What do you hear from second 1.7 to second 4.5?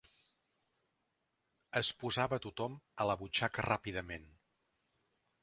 Es posava tothom a la butxaca ràpidament.